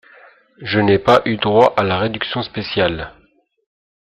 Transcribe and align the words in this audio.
Je 0.63 0.79
n'ai 0.79 0.97
pas 0.97 1.21
eu 1.25 1.37
droit 1.37 1.75
à 1.77 1.83
la 1.83 1.99
réduction 1.99 2.41
spéciale. 2.41 3.13